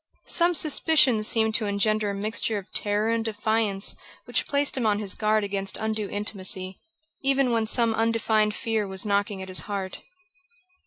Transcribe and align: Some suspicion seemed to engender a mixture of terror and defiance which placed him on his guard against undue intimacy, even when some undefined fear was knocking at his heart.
Some 0.25 0.55
suspicion 0.55 1.21
seemed 1.21 1.53
to 1.53 1.67
engender 1.67 2.09
a 2.09 2.15
mixture 2.15 2.57
of 2.57 2.71
terror 2.73 3.11
and 3.11 3.23
defiance 3.23 3.95
which 4.25 4.47
placed 4.47 4.75
him 4.75 4.83
on 4.87 4.97
his 4.97 5.13
guard 5.13 5.43
against 5.43 5.77
undue 5.77 6.09
intimacy, 6.09 6.79
even 7.21 7.51
when 7.51 7.67
some 7.67 7.93
undefined 7.93 8.55
fear 8.55 8.87
was 8.87 9.05
knocking 9.05 9.43
at 9.43 9.47
his 9.47 9.59
heart. 9.69 10.01